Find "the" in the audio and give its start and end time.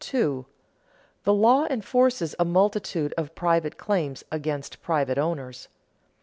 0.01-0.43